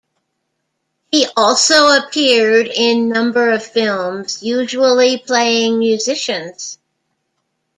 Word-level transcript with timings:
He 1.11 1.27
also 1.37 1.89
appeared 1.89 2.65
in 2.65 3.07
number 3.07 3.51
of 3.51 3.63
films, 3.63 4.41
usually 4.41 5.19
playing 5.19 5.77
musicians. 5.77 6.79